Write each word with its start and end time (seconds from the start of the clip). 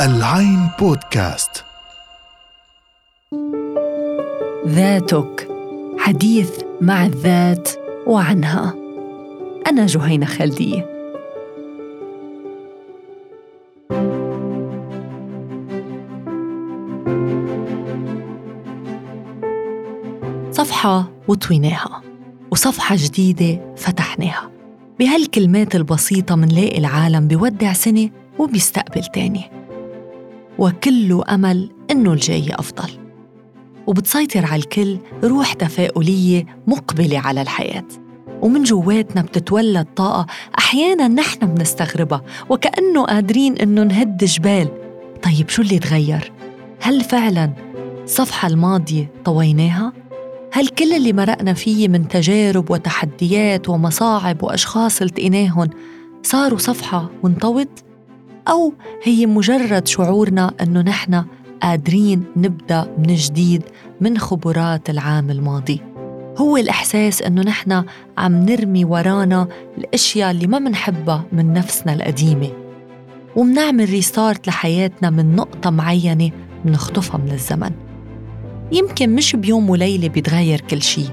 العين 0.00 0.68
بودكاست. 0.78 1.64
ذاتك 4.66 5.48
حديث 5.98 6.62
مع 6.80 7.06
الذات 7.06 7.68
وعنها. 8.06 8.74
أنا 9.66 9.86
جهينة 9.86 10.26
خلدية 10.26 10.92
صفحة 20.50 21.10
وطويناها 21.28 22.02
وصفحة 22.50 22.96
جديدة 22.98 23.74
فتحناها. 23.76 24.50
بهالكلمات 24.98 25.74
البسيطة 25.74 26.36
منلاقي 26.36 26.78
العالم 26.78 27.28
بيودع 27.28 27.72
سنة 27.72 28.10
وبيستقبل 28.42 29.04
تاني 29.04 29.50
وكله 30.58 31.24
أمل 31.28 31.70
إنه 31.90 32.12
الجاي 32.12 32.54
أفضل 32.54 32.90
وبتسيطر 33.86 34.46
على 34.46 34.62
الكل 34.62 34.98
روح 35.24 35.52
تفاؤلية 35.52 36.46
مقبلة 36.66 37.18
على 37.18 37.42
الحياة 37.42 37.84
ومن 38.42 38.62
جواتنا 38.62 39.22
بتتولد 39.22 39.86
طاقة 39.96 40.26
أحيانا 40.58 41.08
نحن 41.08 41.46
بنستغربها 41.46 42.22
وكأنه 42.50 43.04
قادرين 43.04 43.56
إنه 43.56 43.82
نهد 43.82 44.24
جبال 44.24 44.68
طيب 45.22 45.48
شو 45.48 45.62
اللي 45.62 45.78
تغير؟ 45.78 46.32
هل 46.80 47.00
فعلا 47.00 47.52
الصفحة 48.04 48.48
الماضية 48.48 49.12
طويناها؟ 49.24 49.92
هل 50.52 50.68
كل 50.68 50.92
اللي 50.92 51.12
مرقنا 51.12 51.54
فيه 51.54 51.88
من 51.88 52.08
تجارب 52.08 52.70
وتحديات 52.70 53.68
ومصاعب 53.68 54.42
وأشخاص 54.42 55.02
التقيناهم 55.02 55.70
صاروا 56.22 56.58
صفحة 56.58 57.10
وانطوت؟ 57.22 57.91
أو 58.48 58.74
هي 59.02 59.26
مجرد 59.26 59.86
شعورنا 59.86 60.54
أنه 60.62 60.80
نحن 60.80 61.24
قادرين 61.62 62.24
نبدأ 62.36 62.96
من 62.98 63.14
جديد 63.14 63.62
من 64.00 64.18
خبرات 64.18 64.90
العام 64.90 65.30
الماضي. 65.30 65.80
هو 66.38 66.56
الإحساس 66.56 67.22
أنه 67.22 67.42
نحن 67.42 67.84
عم 68.18 68.32
نرمي 68.32 68.84
ورانا 68.84 69.48
الأشياء 69.78 70.30
اللي 70.30 70.46
ما 70.46 70.58
منحبها 70.58 71.24
من 71.32 71.52
نفسنا 71.52 71.94
القديمة. 71.94 72.50
ومنعمل 73.36 73.90
ريستارت 73.90 74.48
لحياتنا 74.48 75.10
من 75.10 75.36
نقطة 75.36 75.70
معينة 75.70 76.30
منخطفها 76.64 77.18
من 77.18 77.32
الزمن. 77.32 77.70
يمكن 78.72 79.14
مش 79.14 79.36
بيوم 79.36 79.70
وليلة 79.70 80.08
بيتغير 80.08 80.60
كل 80.60 80.82
شي. 80.82 81.04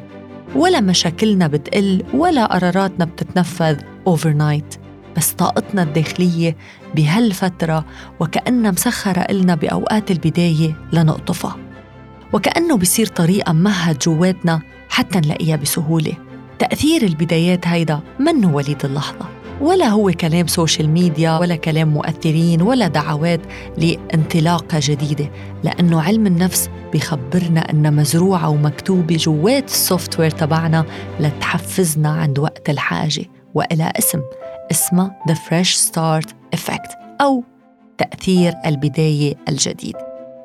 ولا 0.56 0.82
مشاكلنا 0.82 1.48
بتقل 1.48 2.04
ولا 2.14 2.46
قراراتنا 2.46 3.06
بتتنفذ 3.06 3.78
overnight. 4.10 4.89
بس 5.18 5.32
طاقتنا 5.32 5.84
الداخلية 5.84 6.56
بهالفترة 6.96 7.86
وكأنها 8.20 8.72
مسخرة 8.72 9.20
إلنا 9.20 9.56
بأوقات 9.56 10.12
البداية 10.12 10.76
لنقطفها. 10.94 11.56
وكأنه 12.34 12.78
بصير 12.78 13.06
طريق 13.06 13.54
ممهد 13.54 13.98
جواتنا 14.00 14.62
حتى 14.90 15.20
نلاقيها 15.20 15.56
بسهولة. 15.56 16.14
تأثير 16.60 17.04
البدايات 17.04 17.68
هيدا 17.68 18.00
منه 18.20 18.56
وليد 18.56 18.86
اللحظة. 18.86 19.26
ولا 19.62 19.88
هو 19.88 20.12
كلام 20.12 20.48
social 20.48 20.90
media 20.90 21.38
ولا 21.38 21.56
كلام 21.56 21.88
مؤثرين 21.88 22.62
ولا 22.62 22.88
دعوات 22.88 23.42
لانطلاقة 23.78 24.80
جديدة. 24.82 25.32
لأنه 25.64 26.02
علم 26.02 26.28
النفس 26.28 26.70
بخبرنا 26.94 27.60
أنها 27.60 27.92
مزروعة 27.92 28.50
ومكتوبة 28.50 29.16
جوات 29.16 29.68
السوفت 29.68 30.20
وير 30.20 30.32
تبعنا 30.32 30.86
لتحفزنا 31.20 32.10
عند 32.10 32.40
وقت 32.40 32.70
الحاجة 32.70 33.26
وإلى 33.54 33.92
اسم. 34.00 34.22
اسمها 34.72 35.20
The 35.30 35.34
Fresh 35.34 35.90
Start 35.90 36.28
Effect 36.56 36.96
أو 37.22 37.44
تأثير 37.98 38.54
البداية 38.66 39.36
الجديد. 39.50 39.96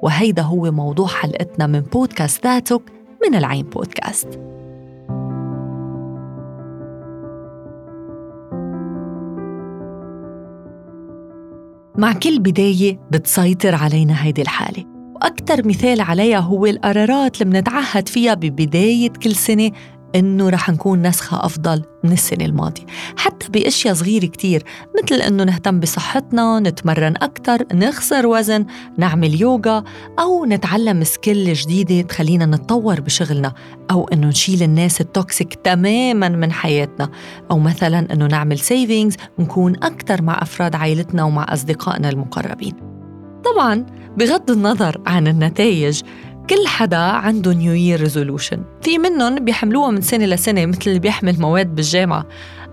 وهيدا 0.03 0.43
هو 0.43 0.71
موضوع 0.71 1.07
حلقتنا 1.07 1.67
من 1.67 1.81
بودكاست 1.81 2.47
ذاتك 2.47 2.83
من 3.29 3.35
العين 3.35 3.65
بودكاست. 3.65 4.29
مع 11.99 12.13
كل 12.13 12.39
بداية 12.39 12.99
بتسيطر 13.11 13.75
علينا 13.75 14.25
هيدي 14.25 14.43
الحالة 14.43 14.85
وأكثر 15.15 15.67
مثال 15.67 16.01
عليها 16.01 16.39
هو 16.39 16.67
القرارات 16.67 17.43
اللي 17.43 17.55
منتعهد 17.55 18.09
فيها 18.09 18.35
ببداية 18.35 19.09
كل 19.09 19.35
سنة 19.35 19.71
إنه 20.15 20.49
رح 20.49 20.71
نكون 20.71 21.07
نسخة 21.07 21.47
أفضل 21.47 21.83
من 22.05 22.13
السنة 22.13 22.45
الماضية. 22.45 22.83
حتى 23.17 23.49
بأشياء 23.49 23.95
صغيرة 23.95 24.27
كتير 24.27 24.63
مثل 25.03 25.15
إنه 25.15 25.45
نهتم 25.45 25.81
بصحتنا 25.81 26.61
نتمرن 26.61 27.15
أكتر 27.23 27.67
نخسر 27.73 28.27
وزن 28.27 28.67
نعمل 28.99 29.41
يوغا 29.41 29.85
أو 30.19 30.45
نتعلم 30.45 31.05
skill 31.05 31.53
جديدة 31.53 32.01
تخلينا 32.09 32.47
نتطور 32.47 33.01
بشغلنا 33.01 33.53
أو 33.91 34.09
إنه 34.09 34.27
نشيل 34.27 34.63
الناس 34.63 35.01
ال 35.01 35.10
toxic 35.10 35.55
تماما 35.55 36.29
من 36.29 36.53
حياتنا. 36.53 37.11
أو 37.51 37.59
مثلا 37.59 38.13
إنه 38.13 38.27
نعمل 38.27 38.59
savings 38.59 39.17
ونكون 39.39 39.77
أكتر 39.83 40.23
مع 40.23 40.43
أفراد 40.43 40.75
عائلتنا 40.75 41.25
ومع 41.25 41.53
أصدقائنا 41.53 42.09
المقربين. 42.09 42.73
طبعا 43.45 43.87
بغض 44.17 44.51
النظر 44.51 45.01
عن 45.07 45.29
النتائج 45.29 46.01
كل 46.51 46.67
حدا 46.67 46.97
عنده 46.97 47.53
New 47.53 47.73
Year 47.73 48.01
resolution 48.01 48.63
في 48.83 48.99
منهم 48.99 49.35
بيحملوها 49.35 49.91
من 49.91 50.01
سنة 50.01 50.25
لسنة 50.25 50.67
مثل 50.67 50.81
اللي 50.87 50.99
بيحمل 50.99 51.41
مواد 51.41 51.75
بالجامعة. 51.75 52.27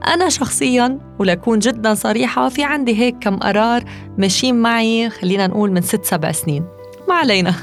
أنا 0.07 0.29
شخصياً 0.29 0.99
ولأكون 1.19 1.59
جدا 1.59 1.93
صريحة 1.93 2.49
في 2.49 2.63
عندي 2.63 2.95
هيك 2.99 3.15
كم 3.21 3.37
قرار 3.37 3.83
ماشيين 4.17 4.55
معي 4.55 5.09
خلينا 5.09 5.47
نقول 5.47 5.71
من 5.71 5.81
ست 5.81 6.05
سبع 6.05 6.31
سنين. 6.31 6.65
ما 7.09 7.15
علينا. 7.15 7.55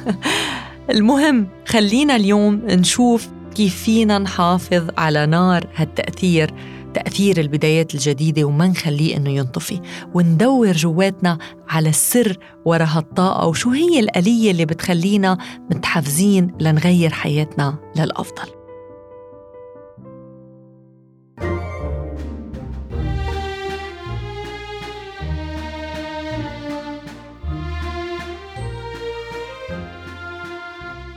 المهم 0.91 1.49
خلينا 1.67 2.17
اليوم 2.17 2.55
نشوف 2.55 3.29
كيف 3.55 3.83
فينا 3.83 4.19
نحافظ 4.19 4.83
على 4.99 5.27
نار 5.27 5.67
هالتأثير. 5.77 6.51
تأثير 6.95 7.41
البدايات 7.41 7.95
الجديدة 7.95 8.45
وما 8.45 8.67
نخليه 8.67 9.17
إنه 9.17 9.31
ينطفي. 9.31 9.81
وندور 10.15 10.73
جواتنا 10.73 11.39
على 11.69 11.89
السر 11.89 12.37
ورا 12.65 12.85
هالطاقة 12.85 13.47
وشو 13.47 13.71
هي 13.71 14.01
الآلية 14.01 14.51
اللي 14.51 14.65
بتخلينا 14.65 15.39
متحفزين 15.71 16.55
لنغير 16.61 17.11
حياتنا 17.11 17.75
للأفضل؟ 17.97 18.49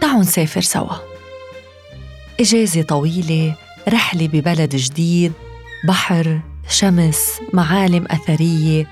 تعالوا 0.01 0.19
نسافر 0.19 0.61
سوا. 0.61 0.95
إجازة 2.39 2.81
طويلة 2.81 3.55
رحلة 3.89 4.27
ببلد 4.27 4.75
جديد. 4.75 5.33
بحر 5.83 6.39
شمس 6.69 7.39
معالم 7.53 8.05
أثرية 8.09 8.87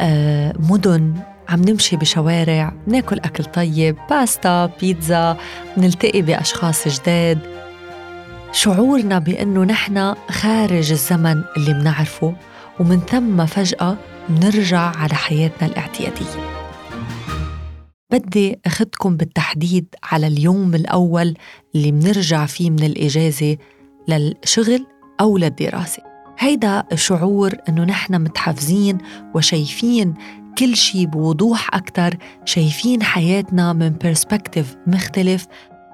آه، 0.00 0.54
مدن. 0.58 1.14
عم 1.48 1.62
نمشي 1.62 1.96
بشوارع 1.96 2.72
ناكل 2.86 3.18
أكل 3.18 3.44
طيب 3.44 3.96
باستا 4.10 4.66
بيتزا 4.80 5.36
نلتقي 5.76 6.22
بأشخاص 6.22 6.88
جداد. 6.88 7.38
شعورنا 8.52 9.18
بأنه 9.18 9.64
نحن 9.64 10.14
خارج 10.30 10.90
الزمن 10.90 11.44
اللي 11.56 11.74
منعرفه 11.74 12.34
ومن 12.80 13.00
ثم 13.00 13.46
فجأة 13.46 13.96
منرجع 14.28 14.80
على 14.80 15.14
حياتنا 15.14 15.68
الاعتيادية. 15.68 16.54
بدي 18.10 18.60
أخدكم 18.66 19.16
بالتحديد 19.16 19.86
على 20.02 20.26
اليوم 20.26 20.74
الأول 20.74 21.34
اللي 21.74 21.92
منرجع 21.92 22.46
فيه 22.46 22.70
من 22.70 22.82
الإجازة 22.82 23.56
للشغل 24.08 24.86
أو 25.20 25.38
للدراسة. 25.38 26.02
هيدا 26.38 26.84
شعور 26.94 27.52
إنه 27.68 27.84
نحن 27.84 28.20
متحفزين 28.20 28.98
وشايفين 29.34 30.14
كل 30.58 30.76
شيء 30.76 31.06
بوضوح 31.06 31.74
أكثر 31.74 32.16
شايفين 32.44 33.02
حياتنا 33.02 33.72
من 33.72 33.96
برسبكتيف 34.04 34.76
مختلف. 34.86 35.46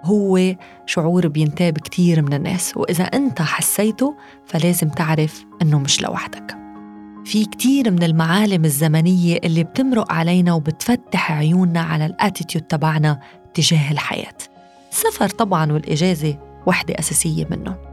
هو 0.04 0.54
شعور 0.86 1.28
بينتاب 1.28 1.78
كتير 1.78 2.22
من 2.22 2.32
الناس 2.32 2.76
وإذا 2.76 3.04
أنت 3.04 3.42
حسيته 3.42 4.14
فلازم 4.46 4.88
تعرف 4.88 5.44
أنه 5.62 5.78
مش 5.78 6.02
لوحدك. 6.02 6.56
في 7.24 7.44
كتير 7.44 7.90
من 7.90 8.02
المعالم 8.02 8.64
الزمنية 8.64 9.38
اللي 9.44 9.64
بتمرق 9.64 10.12
علينا 10.12 10.52
وبتفتح 10.52 11.32
عيوننا 11.32 11.80
على 11.80 12.06
الاتيتيود 12.06 12.64
تبعنا 12.64 13.20
تجاه 13.54 13.92
الحياة. 13.92 14.36
السفر 14.92 15.28
طبعا 15.28 15.72
والإجازة 15.72 16.36
وحدة 16.66 16.94
أساسية 16.98 17.46
منهم 17.50 17.89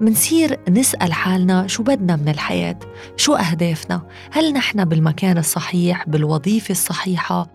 منصير 0.00 0.58
نسأل 0.70 1.12
حالنا 1.12 1.66
شو 1.66 1.82
بدنا 1.82 2.16
من 2.16 2.28
الحياة؟ 2.28 2.78
شو 3.16 3.34
أهدافنا؟ 3.34 4.02
هل 4.32 4.52
نحن 4.52 4.84
بالمكان 4.84 5.38
الصحيح 5.38 6.08
بالوظيفة 6.08 6.72
الصحيحة؟ 6.72 7.46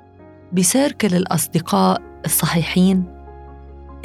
بسيركل 0.53 1.15
الأصدقاء 1.15 2.01
الصحيحين؟ 2.25 3.03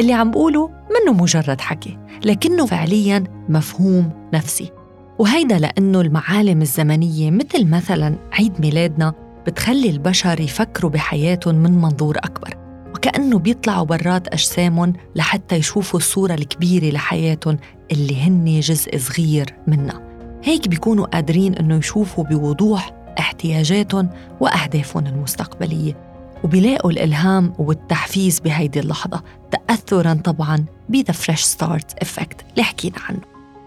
اللي 0.00 0.12
عم 0.12 0.30
بقوله 0.30 0.68
منه 0.68 1.12
مجرد 1.22 1.60
حكي 1.60 1.98
لكنه 2.24 2.66
فعليا 2.66 3.24
مفهوم 3.48 4.28
نفسي. 4.34 4.72
وهيدا 5.18 5.58
لأنه 5.58 6.00
المعالم 6.00 6.62
الزمنية 6.62 7.30
مثل 7.30 7.70
مثلا 7.70 8.16
عيد 8.32 8.60
ميلادنا 8.60 9.12
بتخلي 9.46 9.90
البشر 9.90 10.40
يفكروا 10.40 10.90
بحياتهم 10.90 11.54
من 11.54 11.72
منظور 11.72 12.16
أكبر. 12.18 12.65
وكأنه 13.06 13.38
بيطلعوا 13.38 13.84
برات 13.84 14.28
أجسامهم 14.28 14.92
لحتى 15.14 15.56
يشوفوا 15.56 16.00
الصورة 16.00 16.34
الكبيرة 16.34 16.94
لحياتهم 16.94 17.58
اللي 17.92 18.22
هن 18.22 18.60
جزء 18.60 18.98
صغير 18.98 19.54
منها. 19.66 20.02
هيك 20.44 20.68
بيكونوا 20.68 21.06
قادرين 21.06 21.54
إنه 21.54 21.76
يشوفوا 21.76 22.24
بوضوح 22.24 22.92
احتياجاتهم 23.18 24.08
وأهدافهم 24.40 25.06
المستقبلية 25.06 25.96
وبيلاقوا 26.44 26.90
الإلهام 26.90 27.52
والتحفيز 27.58 28.40
بهيدي 28.40 28.80
اللحظة 28.80 29.22
تأثراً 29.50 30.14
طبعاً 30.14 30.64
ب 30.88 30.94
the 30.94 31.12
fresh 31.12 31.40
start 31.40 32.02
effect 32.02 32.44
اللي 32.50 32.62
حكينا 32.62 32.96
عنه. 33.08 33.20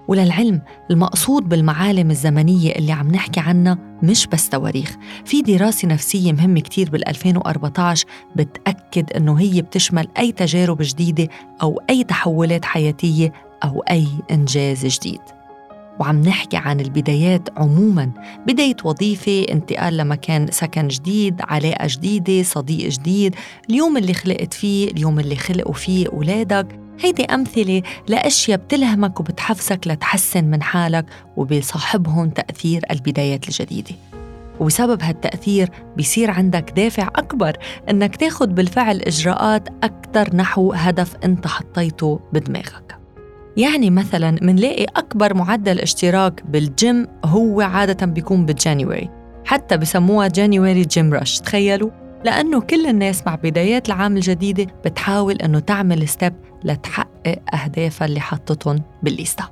وللعلم 0.08 0.62
المقصود 0.92 1.50
بالمعالم 1.50 2.12
الزمنية 2.12 2.72
اللي 2.72 2.92
عم 2.92 3.08
نحكي 3.08 3.40
عنها 3.40 3.78
مش 4.04 4.28
بس 4.28 4.50
تواريخ. 4.50 4.98
في 5.26 5.42
دراسة 5.42 5.88
نفسية 5.88 6.34
مهمة 6.34 6.60
كتير 6.60 6.90
بال 6.90 7.08
2014 7.08 8.06
بتأكد 8.36 9.14
أنه 9.14 9.40
هي 9.40 9.62
بتشمل 9.62 10.08
أي 10.18 10.32
تجارب 10.32 10.78
جديدة 10.82 11.28
أو 11.62 11.82
أي 11.90 12.04
تحولات 12.04 12.66
حياتية 12.66 13.34
أو 13.64 13.80
أي 13.80 14.08
إنجاز 14.32 14.86
جديد. 14.86 15.22
وعم 16.00 16.22
نحكي 16.22 16.58
عن 16.58 16.80
البدايات 16.80 17.50
عموما. 17.58 18.12
بداية 18.48 18.76
وظيفة 18.84 19.46
انتقال 19.52 19.98
لمكان 19.98 20.48
سكن 20.52 20.88
جديد 20.88 21.42
علاقة 21.42 21.88
جديدة 21.90 22.44
صديق 22.44 22.90
جديد. 22.90 23.36
اليوم 23.70 23.98
اللي 23.98 24.14
خلقت 24.14 24.54
فيه 24.54 24.88
اليوم 24.92 25.20
اللي 25.20 25.36
خلقوا 25.36 25.74
فيه 25.74 26.08
أولادك. 26.08 26.89
هيدي 27.02 27.26
أمثلة 27.26 27.82
لأشياء 28.08 28.58
بتلهمك 28.58 29.20
وبتحفزك 29.20 29.88
لتحسن 29.88 30.44
من 30.44 30.64
حالك 30.64 31.06
وبيصاحبهم 31.38 32.30
تأثير 32.30 32.82
البدايات 32.92 33.48
الجديدة. 33.48 33.96
وبسبب 34.60 35.04
هالتأثير 35.04 35.70
بيصير 35.98 36.32
عندك 36.32 36.74
دافع 36.76 37.08
أكبر 37.08 37.58
إنك 37.90 38.16
تاخد 38.16 38.56
بالفعل 38.56 39.02
إجراءات 39.02 39.70
أكثر 39.84 40.36
نحو 40.36 40.74
هدف 40.74 41.16
أنت 41.24 41.48
حطيته 41.48 42.20
بدماغك. 42.34 43.00
يعني 43.58 43.90
مثلا 43.90 44.36
منلاقي 44.42 44.84
أكبر 44.84 45.34
معدل 45.34 45.80
اشتراك 45.80 46.44
بالجيم 46.46 47.08
هو 47.26 47.62
عادة 47.62 48.06
بيكون 48.06 48.46
بالجانيوري 48.46 49.10
حتى 49.46 49.78
بسموها 49.78 50.28
January 50.28 50.82
gym 50.82 51.14
rush 51.14 51.40
تخيلوا؟ 51.40 51.90
لأنه 52.24 52.62
كل 52.62 52.86
الناس 52.86 53.28
مع 53.28 53.36
بدايات 53.36 53.88
العام 53.88 54.18
الجديدة 54.18 54.68
بتحاول 54.86 55.36
أنه 55.36 55.60
تعمل 55.60 56.08
step 56.08 56.34
لتحقق 56.64 57.40
أهدافها 57.54 58.08
اللي 58.08 58.20
حطتهم 58.20 58.82
بالليستة 59.04 59.50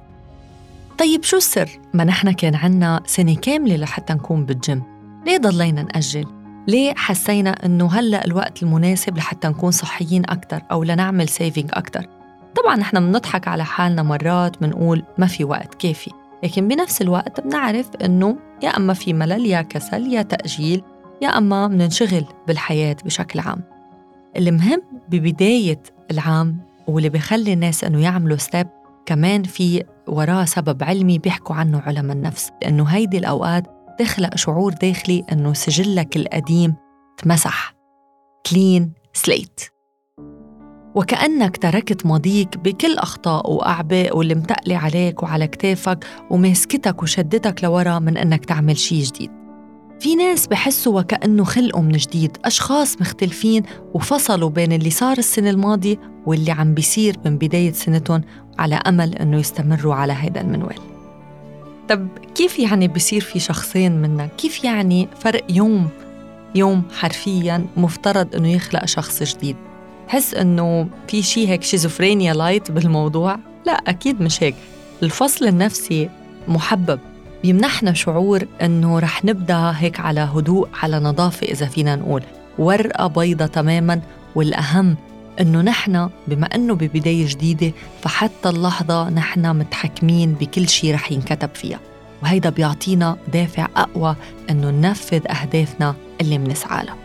طيب 0.97 1.23
شو 1.23 1.37
السر؟ 1.37 1.79
ما 1.93 2.03
نحن 2.03 2.31
كان 2.31 2.55
عنا 2.55 3.01
سنة 3.05 3.35
كاملة 3.35 3.75
لحتى 3.75 4.13
نكون 4.13 4.45
بالجيم 4.45 4.83
ليه 5.25 5.37
ضلينا 5.37 5.83
نأجل؟ 5.83 6.25
ليه 6.67 6.93
حسينا 6.97 7.49
أنه 7.65 7.87
هلأ 7.93 8.25
الوقت 8.25 8.63
المناسب 8.63 9.17
لحتى 9.17 9.47
نكون 9.47 9.71
صحيين 9.71 10.23
أكتر 10.29 10.61
أو 10.71 10.83
لنعمل 10.83 11.29
saving 11.29 11.69
أكتر؟ 11.73 12.05
طبعا 12.55 12.75
نحن 12.75 12.99
بنضحك 12.99 13.47
على 13.47 13.65
حالنا 13.65 14.03
مرات 14.03 14.61
بنقول 14.61 15.03
ما 15.17 15.27
في 15.27 15.43
وقت 15.43 15.73
كافي 15.75 16.11
لكن 16.43 16.67
بنفس 16.67 17.01
الوقت 17.01 17.41
بنعرف 17.41 17.89
أنه 18.05 18.37
يا 18.63 18.69
أما 18.69 18.93
في 18.93 19.13
ملل 19.13 19.45
يا 19.45 19.61
كسل 19.61 20.13
يا 20.13 20.21
تأجيل 20.21 20.83
يا 21.21 21.27
أما 21.27 21.67
مننشغل 21.67 22.25
بالحياة 22.47 22.95
بشكل 23.05 23.39
عام. 23.39 23.63
المهم 24.37 24.81
ببداية 25.09 25.83
العام 26.11 26.59
واللي 26.87 27.09
بيخلي 27.09 27.53
الناس 27.53 27.83
أنه 27.83 28.03
يعملوا 28.03 28.37
step 28.38 28.68
كمان 29.05 29.43
في 29.43 29.83
وراه 30.07 30.45
سبب 30.45 30.83
علمي 30.83 31.19
بيحكوا 31.19 31.55
عنه 31.55 31.79
علماء 31.79 32.17
النفس. 32.17 32.51
لأنه 32.61 32.83
هيدي 32.83 33.17
الأوقات 33.17 33.63
تخلق 33.99 34.35
شعور 34.35 34.73
داخلي 34.73 35.23
أنه 35.31 35.53
سجلك 35.53 36.17
القديم 36.17 36.75
تمسح 37.17 37.73
clean 38.50 38.94
slate 39.13 39.62
وكأنك 40.95 41.57
تركت 41.57 42.05
ماضيك 42.05 42.57
بكل 42.57 42.97
أخطاء 42.97 43.51
وأعباء 43.51 44.17
واللي 44.17 44.35
متقلي 44.35 44.75
عليك 44.75 45.23
وعلى 45.23 45.47
كتافك 45.47 46.05
وماسكتك 46.29 47.03
وشدتك 47.03 47.63
لورا 47.63 47.99
من 47.99 48.17
أنك 48.17 48.45
تعمل 48.45 48.77
شي 48.77 49.01
جديد. 49.01 49.37
في 49.99 50.15
ناس 50.15 50.47
بحسوا 50.47 50.99
وكأنه 50.99 51.44
خلقوا 51.44 51.81
من 51.81 51.91
جديد 51.91 52.38
أشخاص 52.45 53.01
مختلفين 53.01 53.63
وفصلوا 53.94 54.49
بين 54.49 54.71
اللي 54.71 54.89
صار 54.89 55.17
السنة 55.17 55.49
الماضية 55.49 55.99
واللي 56.25 56.51
عم 56.51 56.73
بيصير 56.73 57.15
من 57.25 57.38
بداية 57.38 57.71
سنتهم 57.71 58.21
على 58.59 58.75
أمل 58.75 59.15
أنه 59.15 59.39
يستمروا 59.39 59.95
على 59.95 60.13
هيدا 60.13 60.41
المنوال 60.41 60.77
طب 61.89 62.07
كيف 62.35 62.59
يعني 62.59 62.88
بيصير 62.88 63.21
في 63.21 63.39
شخصين 63.39 64.01
منا؟ 64.01 64.25
كيف 64.25 64.63
يعني 64.63 65.07
فرق 65.19 65.44
يوم 65.49 65.89
يوم 66.55 66.83
حرفيا 66.97 67.65
مفترض 67.77 68.35
أنه 68.35 68.51
يخلق 68.51 68.85
شخص 68.85 69.23
جديد 69.23 69.55
حس 70.07 70.33
أنه 70.33 70.88
في 71.07 71.21
شيء 71.23 71.47
هيك 71.47 71.63
شيزوفرينيا 71.63 72.33
light 72.33 72.71
بالموضوع؟ 72.71 73.39
لا 73.65 73.73
أكيد 73.73 74.21
مش 74.21 74.43
هيك 74.43 74.55
الفصل 75.03 75.45
النفسي 75.47 76.09
محبب 76.47 77.00
بيمنحنا 77.44 77.94
شعور 77.94 78.48
إنه 78.62 79.00
رح 79.00 79.25
نبدأ 79.25 79.74
هيك 79.78 80.00
على 80.00 80.19
هدوء 80.19 80.68
على 80.84 81.00
نظافة 81.00 81.48
إذا 81.48 81.66
فينا 81.66 81.95
نقول. 81.95 82.24
ورقة 82.60 83.07
بيضة 83.07 83.45
تماما 83.45 84.01
والأهم 84.36 84.98
إنه 85.42 85.62
نحن 85.62 86.10
بما 86.28 86.45
إنه 86.45 86.74
ببداية 86.75 87.28
جديدة 87.28 87.72
فحتى 88.01 88.50
اللحظة 88.50 89.10
نحن 89.10 89.56
متحكمين 89.56 90.34
بكل 90.34 90.69
شيء 90.69 90.94
رح 90.94 91.12
ينكتب 91.12 91.50
فيها. 91.54 91.80
وهيدا 92.24 92.50
بيعطينا 92.50 93.18
دافع 93.34 93.68
أقوى 93.75 94.16
إنه 94.50 94.72
ننفذ 94.72 95.22
أهدافنا 95.28 95.95
اللي 96.22 96.38
منسعى 96.38 96.86
لها. 96.86 96.95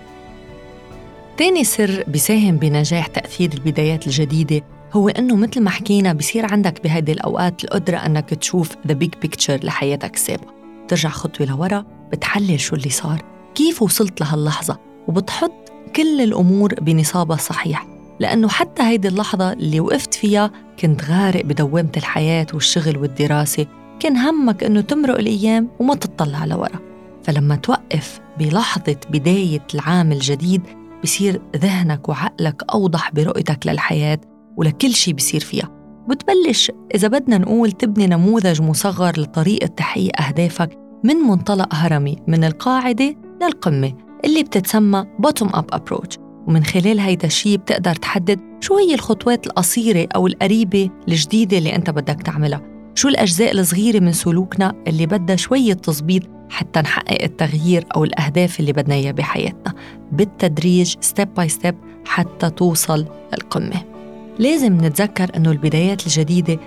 تاني 1.37 1.65
سر 1.65 2.05
بيساهم 2.07 2.57
بنجاح 2.57 3.07
تأثير 3.07 3.51
البدايات 3.55 4.07
الجديدة 4.07 4.63
هو 4.93 5.09
إنه 5.09 5.37
مثل 5.37 5.61
ما 5.61 5.71
حكينا 5.71 6.13
بصير 6.13 6.53
عندك 6.53 6.83
بهيدي 6.85 7.13
الأوقات 7.13 7.65
القدرة 7.65 7.97
إنك 7.97 8.31
تشوف 8.31 8.77
the 8.87 8.95
big 8.95 9.15
picture 9.23 9.61
لحياتك 9.65 10.15
السابقة. 10.15 10.55
بترجع 10.85 11.09
خطوة 11.09 11.47
لورا 11.47 11.85
بتحلل 12.13 12.61
شو 12.61 12.77
اللي 12.77 12.91
صار 12.91 13.23
كيف 13.55 13.83
وصلت 13.83 14.21
لهاللحظة 14.21 14.79
وبتحط 15.09 15.53
كل 15.97 16.21
الأمور 16.21 16.75
بنصابها 16.75 17.37
الصحيح 17.37 17.87
لأنه 18.21 18.49
حتى 18.49 18.83
هيدي 18.83 19.09
اللحظة 19.09 19.53
اللي 19.53 19.81
وقفت 19.81 20.15
فيها 20.15 20.51
كنت 20.81 21.05
غارق 21.05 21.45
بدوامة 21.45 21.93
الحياة 21.97 22.47
والشغل 22.55 22.99
والدراسة. 22.99 23.67
كان 24.01 24.17
همك 24.17 24.65
إنه 24.65 24.81
تمرق 24.81 25.19
الأيام 25.19 25.69
وما 25.81 25.95
تطلع 25.95 26.45
لورا. 26.45 26.79
فلما 27.25 27.57
توقف 27.57 28.21
بلحظة 28.39 28.97
بداية 29.11 29.67
العام 29.75 30.13
الجديد 30.13 30.63
بصير 31.03 31.41
ذهنك 31.57 32.09
وعقلك 32.09 32.63
أوضح 32.73 33.11
برؤيتك 33.11 33.67
للحياة. 33.67 34.32
ولكل 34.57 34.95
شيء 34.95 35.15
بيصير 35.15 35.41
فيها. 35.41 35.71
بتبلش 36.09 36.73
إذا 36.95 37.09
بدنا 37.09 37.39
نقول 37.39 37.73
تبني 37.73 38.07
نموذج 38.07 38.63
مصغر 38.63 39.21
لطريقة 39.21 39.67
تحقيق 39.67 40.21
أهدافك 40.23 40.79
من 41.05 41.15
منطلق 41.15 41.75
هرمي 41.75 42.17
من 42.29 42.45
القاعدة 42.45 43.17
للقمة 43.43 43.93
اللي 44.25 44.43
بتتسمى 44.43 45.05
bottom 45.27 45.49
up 45.49 45.77
approach. 45.77 46.19
ومن 46.47 46.65
خلال 46.65 47.01
هيدا 47.01 47.27
الشيء 47.27 47.57
بتقدر 47.57 47.95
تحدد 47.95 48.41
شو 48.61 48.77
هي 48.77 48.95
الخطوات 48.95 49.47
القصيرة 49.47 50.09
أو 50.15 50.27
القريبة 50.27 50.91
الجديدة 51.09 51.59
اللي 51.59 51.77
أنت 51.77 51.91
بدك 51.91 52.23
تعملها. 52.23 52.61
شو 52.95 53.09
الأجزاء 53.09 53.53
الصغيرة 53.53 54.01
من 54.01 54.13
سلوكنا 54.13 54.75
اللي 54.87 55.07
بدها 55.07 55.37
شوية 55.37 55.73
تظبيط 55.73 56.23
حتى 56.51 56.81
نحقق 56.81 57.23
التغيير 57.23 57.87
أو 57.97 58.05
الأهداف 58.05 58.61
اللي 58.61 58.73
بدنا 58.73 58.95
إياها 58.95 59.13
بحياتنا. 59.13 59.75
بالتدريج 60.13 60.95
step 61.01 61.35
by 61.35 61.49
step 61.49 61.75
حتى 62.05 62.51
توصل 62.51 63.07
للقمة. 63.33 63.92
لازم 64.39 64.77
نتذكر 64.85 65.37
أنه 65.37 65.51
البدايات 65.51 66.07
الجديدة 66.07 66.59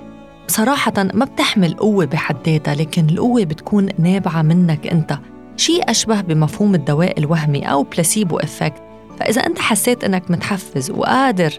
صراحة 0.48 0.93
ما 1.13 1.25
بتحمل 1.25 1.74
قوة 1.74 2.05
بحد 2.05 2.36
ذاتها 2.45 2.75
لكن 2.75 3.10
القوة 3.10 3.43
بتكون 3.43 3.89
نابعة 4.00 4.41
منك 4.41 4.88
أنت. 4.88 5.19
شيء 5.57 5.91
أشبه 5.91 6.22
بمفهوم 6.22 6.75
الدواء 6.75 7.19
الوهمي 7.19 7.72
أو 7.72 7.84
placebo 7.83 8.38
effect 8.38 8.81
فإذا 9.19 9.41
أنت 9.41 9.60
حسيت 9.60 10.03
أنك 10.03 10.31
متحفز 10.31 10.91
وقادر 10.91 11.53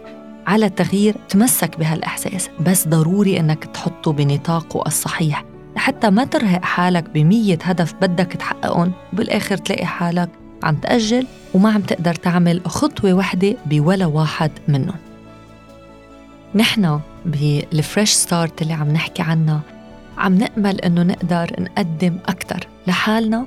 على 0.47 0.67
التغيير 0.67 1.15
تمسك 1.29 1.79
بهالإحساس. 1.79 2.49
بس 2.61 2.89
ضروري 2.89 3.41
أنك 3.41 3.65
تحطه 3.65 4.13
بنطاقه 4.13 4.83
الصحيح. 4.87 5.45
لحتى 5.77 6.11
ما 6.11 6.25
ترهق 6.25 6.65
حالك 6.65 7.11
بمية 7.11 7.59
هدف 7.63 7.95
بدك 7.95 8.33
تحققهم 8.33 8.93
وبالآخر 9.13 9.57
تلاقي 9.57 9.87
حالك 9.87 10.29
عم 10.63 10.77
تأجل 10.77 11.27
وما 11.55 11.71
عم 11.73 11.81
تقدر 11.81 12.15
تعمل 12.15 12.61
خطوة 12.67 13.13
واحدة 13.13 13.57
بولا 13.67 14.07
واحد 14.07 14.51
منهم. 14.69 14.97
نحن 16.57 17.01
بال 17.27 17.51
fresh 17.51 18.11
start 18.11 18.63
اللي 18.63 18.73
عم 18.73 18.91
نحكي 18.91 19.23
عنها 19.23 19.61
عم 20.19 20.35
نأمل 20.35 20.81
إنه 20.81 21.03
نقدر 21.03 21.51
نقدم 21.59 22.19
أكثر 22.27 22.67
لحالنا 22.87 23.47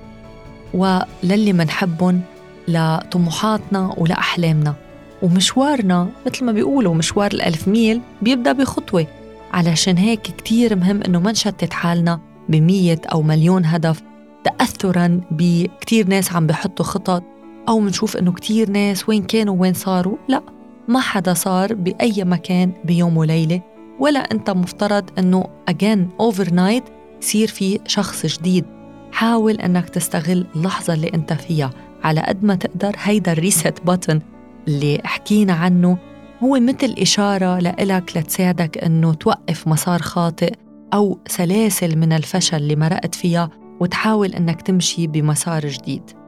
وللي 0.73 1.53
منحبهم 1.53 2.21
لطموحاتنا 2.67 3.93
ولأحلامنا. 3.97 4.75
ومشوارنا 5.21 6.09
مثل 6.25 6.45
ما 6.45 6.51
بيقولوا 6.51 6.95
مشوار 6.95 7.31
الألف 7.31 7.67
ميل 7.67 8.01
بيبدأ 8.21 8.51
بخطوة 8.51 9.07
علشان 9.53 9.97
هيك 9.97 10.21
كتير 10.21 10.75
مهم 10.75 11.01
إنه 11.03 11.19
ما 11.19 11.31
نشتت 11.31 11.73
حالنا 11.73 12.19
بمية 12.49 13.01
أو 13.11 13.21
مليون 13.21 13.65
هدف 13.65 14.01
تأثرا 14.43 15.21
بكتير 15.31 16.07
ناس 16.07 16.33
عم 16.33 16.47
بحطوا 16.47 16.85
خطط 16.85 17.23
أو 17.69 17.79
منشوف 17.79 18.17
إنه 18.17 18.31
كتير 18.31 18.69
ناس 18.69 19.09
وين 19.09 19.23
كانوا 19.23 19.55
وين 19.61 19.73
صاروا 19.73 20.17
لا. 20.27 20.58
ما 20.89 20.99
حدا 20.99 21.33
صار 21.33 21.73
بأي 21.73 22.23
مكان 22.23 22.71
بيوم 22.85 23.17
وليلة 23.17 23.61
ولا 23.99 24.19
أنت 24.19 24.49
مفترض 24.49 25.09
إنه 25.19 25.43
again 25.71 25.99
overnight 26.21 26.83
يصير 27.21 27.47
في 27.47 27.79
شخص 27.87 28.25
جديد. 28.25 28.65
حاول 29.11 29.55
إنك 29.55 29.89
تستغل 29.89 30.47
اللحظة 30.55 30.93
اللي 30.93 31.11
أنت 31.13 31.33
فيها. 31.33 31.69
على 32.03 32.21
قد 32.21 32.43
ما 32.43 32.55
تقدر 32.55 32.95
هيدا 33.03 33.31
الريست 33.31 33.73
بutton 33.89 34.19
اللي 34.67 35.01
حكينا 35.03 35.53
عنه. 35.53 35.97
هو 36.43 36.59
مثل 36.59 36.95
إشارة 36.97 37.59
لإلك 37.59 38.17
لتساعدك 38.17 38.77
إنه 38.77 39.13
توقف 39.13 39.67
مسار 39.67 40.01
خاطئ 40.01 40.53
أو 40.93 41.19
سلاسل 41.27 41.97
من 41.97 42.13
الفشل 42.13 42.57
اللي 42.57 42.75
مرقت 42.75 43.15
فيها 43.15 43.49
وتحاول 43.79 44.33
إنك 44.33 44.61
تمشي 44.61 45.07
بمسار 45.07 45.67
جديد. 45.67 46.18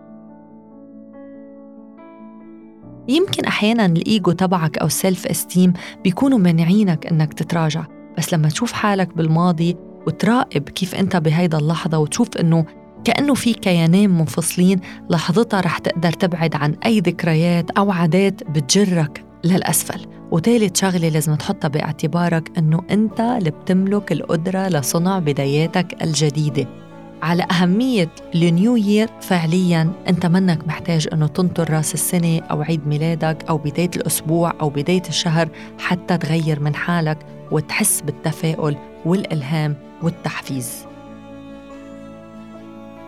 يمكن 3.11 3.45
أحيانا 3.45 3.85
الإيجو 3.85 4.31
تبعك 4.31 4.77
أو 4.77 4.87
السيلف 4.87 5.27
استيم 5.27 5.73
بيكونوا 6.03 6.39
مانعينك 6.39 7.07
إنك 7.07 7.33
تتراجع. 7.33 7.83
بس 8.17 8.33
لما 8.33 8.49
تشوف 8.49 8.71
حالك 8.71 9.17
بالماضي 9.17 9.77
وتراقب 10.07 10.69
كيف 10.69 10.95
أنت 10.95 11.15
بهيدا 11.15 11.57
اللحظة 11.57 11.97
وتشوف 11.97 12.37
إنه 12.37 12.65
كأنه 13.03 13.33
في 13.33 13.53
كيانين 13.53 14.09
منفصلين 14.09 14.79
لحظتها 15.09 15.61
رح 15.61 15.77
تقدر 15.77 16.11
تبعد 16.11 16.55
عن 16.55 16.75
أي 16.85 16.99
ذكريات 16.99 17.71
أو 17.71 17.91
عادات 17.91 18.43
بتجرك 18.43 19.25
للأسفل. 19.43 20.07
وثالث 20.31 20.79
شغلة 20.79 21.09
لازم 21.09 21.35
تحطها 21.35 21.67
باعتبارك 21.67 22.57
أنه 22.57 22.81
أنت 22.91 23.19
اللي 23.19 23.49
بتملك 23.49 24.11
القدرة 24.11 24.67
لصنع 24.67 25.19
بداياتك 25.19 26.03
الجديدة. 26.03 26.80
على 27.21 27.45
أهمية 27.51 28.09
النيو 28.35 28.75
يير 28.75 29.09
فعليا 29.21 29.91
أنت 30.07 30.25
منك 30.25 30.67
محتاج 30.67 31.07
أنه 31.13 31.27
تنطر 31.27 31.69
رأس 31.69 31.93
السنة 31.93 32.39
أو 32.51 32.61
عيد 32.61 32.87
ميلادك 32.87 33.45
أو 33.49 33.57
بداية 33.57 33.91
الأسبوع 33.95 34.53
أو 34.61 34.69
بداية 34.69 35.03
الشهر 35.09 35.49
حتى 35.79 36.17
تغير 36.17 36.59
من 36.59 36.75
حالك 36.75 37.17
وتحس 37.51 38.01
بالتفاؤل 38.01 38.75
والإلهام 39.05 39.75
والتحفيز. 40.01 40.85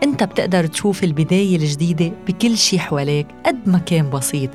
أنت 0.02 0.24
بتقدر 0.24 0.66
تشوف 0.66 1.04
البداية 1.04 1.56
الجديدة 1.56 2.12
بكل 2.26 2.56
شي 2.56 2.78
حواليك 2.78 3.26
قد 3.46 3.68
ما 3.68 3.78
كان 3.78 4.10
بسيط. 4.10 4.50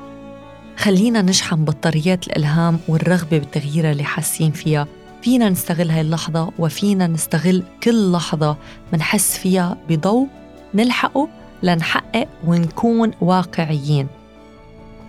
خلينا 0.78 1.22
نشحن 1.22 1.66
بطاريات 1.66 2.28
الإلهام 2.28 2.80
والرغبة 2.88 3.38
بالتغيير 3.38 3.92
اللي 3.92 4.04
حاسين 4.04 4.52
فيها 4.52 4.88
فينا 5.22 5.50
نستغل 5.50 5.92
هاي 5.92 6.02
اللحظة 6.02 6.52
وفينا 6.60 7.08
نستغل 7.08 7.64
كل 7.84 8.12
لحظة 8.12 8.58
منحس 8.94 9.38
فيها 9.38 9.78
بضوء 9.90 10.28
نلحقه 10.74 11.30
لنحقق 11.64 12.28
ونكون 12.44 13.12
واقعيين. 13.22 14.08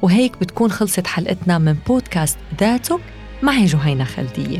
وهيك 0.02 0.37
بتكون 0.40 0.71
خلصت 0.71 1.07
حلقتنا 1.07 1.59
من 1.59 1.76
بودكاست 1.87 2.38
ذاتك. 2.61 3.00
معي 3.43 3.64
جهينة 3.64 4.05
خلدية 4.05 4.59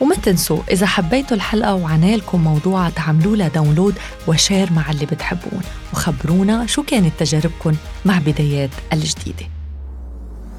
وما 0.00 0.14
تنسوا 0.14 0.58
إذا 0.70 0.86
حبيتوا 0.86 1.36
الحلقة 1.36 1.74
وعنى 1.74 2.14
لكم 2.14 2.44
موضوع 2.44 2.88
تعملوا 2.88 3.36
لها 3.36 3.48
download 3.48 3.94
و 4.28 4.35
share 4.35 4.72
مع 4.72 4.90
اللي 4.90 5.06
بتحبون. 5.06 5.62
وخبرونا 5.92 6.66
شو 6.66 6.82
كانت 6.82 7.12
تجاربكم 7.18 7.74
مع 8.04 8.18
بدايات 8.18 8.70
الجديدة. 8.92 9.53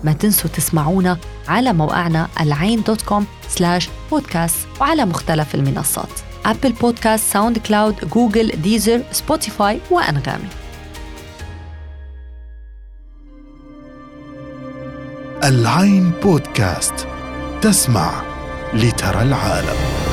ما 0.05 0.13
تنسوا 0.13 0.49
تسمعونا 0.49 1.17
على 1.47 1.73
موقعنا 1.73 2.27
العين 2.41 2.83
dot 2.83 3.01
com 3.01 3.25
slash 3.47 3.89
podcast 4.11 4.67
وعلى 4.81 5.05
مختلف 5.05 5.55
المنصات. 5.55 6.09
أبل 6.45 6.71
بودكاست، 6.71 7.33
ساوند 7.33 7.57
كلاود، 7.57 8.09
جوجل، 8.09 8.47
ديزر، 8.61 9.01
سبوتيفاي 9.11 9.79
وأنغامي. 9.91 10.47
العين 15.43 16.11
بودكاست 16.11 17.07
تسمع 17.61 18.21
لترى 18.73 19.21
العالم. 19.21 20.04